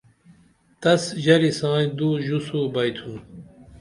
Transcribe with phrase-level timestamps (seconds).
[0.81, 3.15] تس ژری سائیں دو ژوسو بیئتُھن